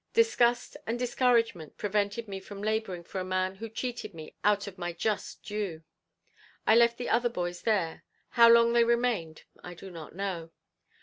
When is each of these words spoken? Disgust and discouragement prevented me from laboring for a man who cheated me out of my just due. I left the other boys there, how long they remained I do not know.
Disgust 0.13 0.77
and 0.87 0.97
discouragement 0.97 1.77
prevented 1.77 2.27
me 2.27 2.39
from 2.39 2.63
laboring 2.63 3.03
for 3.03 3.19
a 3.21 3.23
man 3.23 3.57
who 3.57 3.69
cheated 3.69 4.15
me 4.15 4.33
out 4.43 4.65
of 4.65 4.79
my 4.79 4.93
just 4.93 5.43
due. 5.43 5.83
I 6.65 6.75
left 6.75 6.97
the 6.97 7.07
other 7.07 7.29
boys 7.29 7.61
there, 7.61 8.03
how 8.29 8.49
long 8.49 8.73
they 8.73 8.83
remained 8.83 9.43
I 9.63 9.75
do 9.75 9.91
not 9.91 10.15
know. 10.15 10.49